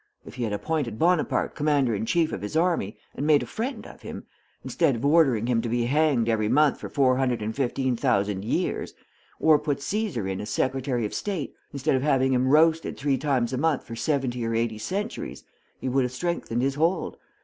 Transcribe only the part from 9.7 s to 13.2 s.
Caesar in as Secretary of State, instead of having him roasted three